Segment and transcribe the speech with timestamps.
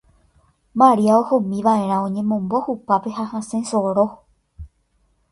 [0.81, 4.07] Maria ohómiva'erá oñemombo hupápe ha hasẽ soro.